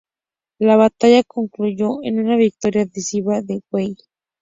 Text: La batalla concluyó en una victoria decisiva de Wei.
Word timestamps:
La 0.57 0.77
batalla 0.77 1.21
concluyó 1.23 1.99
en 2.01 2.19
una 2.19 2.35
victoria 2.35 2.85
decisiva 2.85 3.43
de 3.43 3.61
Wei. 3.71 3.95